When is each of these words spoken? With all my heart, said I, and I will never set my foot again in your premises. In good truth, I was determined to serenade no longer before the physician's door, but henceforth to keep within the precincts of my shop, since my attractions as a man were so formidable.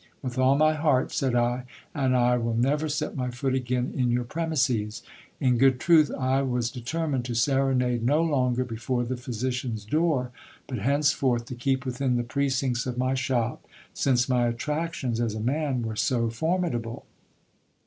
With 0.23 0.39
all 0.39 0.57
my 0.57 0.73
heart, 0.73 1.11
said 1.11 1.35
I, 1.35 1.65
and 1.93 2.17
I 2.17 2.35
will 2.35 2.55
never 2.55 2.89
set 2.89 3.15
my 3.15 3.29
foot 3.29 3.53
again 3.53 3.93
in 3.95 4.09
your 4.09 4.23
premises. 4.23 5.03
In 5.39 5.59
good 5.59 5.79
truth, 5.79 6.09
I 6.17 6.41
was 6.41 6.71
determined 6.71 7.23
to 7.25 7.35
serenade 7.35 8.01
no 8.01 8.23
longer 8.23 8.63
before 8.65 9.03
the 9.03 9.15
physician's 9.15 9.85
door, 9.85 10.31
but 10.65 10.79
henceforth 10.79 11.45
to 11.45 11.53
keep 11.55 11.85
within 11.85 12.15
the 12.15 12.23
precincts 12.23 12.87
of 12.87 12.97
my 12.97 13.13
shop, 13.13 13.63
since 13.93 14.27
my 14.27 14.47
attractions 14.47 15.21
as 15.21 15.35
a 15.35 15.39
man 15.39 15.83
were 15.83 15.95
so 15.95 16.31
formidable. 16.31 17.05